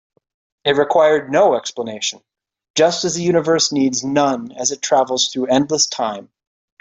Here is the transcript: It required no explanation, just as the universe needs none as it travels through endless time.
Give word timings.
It 0.65 0.71
required 0.77 1.31
no 1.31 1.53
explanation, 1.53 2.21
just 2.73 3.05
as 3.05 3.13
the 3.13 3.21
universe 3.21 3.71
needs 3.71 4.03
none 4.03 4.51
as 4.51 4.71
it 4.71 4.81
travels 4.81 5.29
through 5.29 5.45
endless 5.49 5.85
time. 5.85 6.31